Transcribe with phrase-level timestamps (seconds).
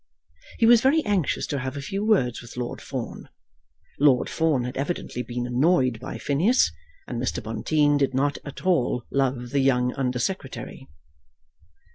[0.57, 3.29] He was very anxious to have a few words with Lord Fawn.
[3.99, 6.71] Lord Fawn had evidently been annoyed by Phineas,
[7.07, 7.39] and Mr.
[7.43, 10.87] Bonteen did not at all love the young Under Secretary.